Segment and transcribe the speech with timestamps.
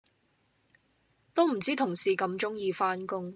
[1.35, 3.29] 都唔知同事咁鍾意返工